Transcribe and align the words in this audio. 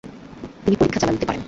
তিনি 0.65 0.75
পরীক্ষা 0.79 0.99
চালাতে 1.01 1.25
পারেন। 1.25 1.39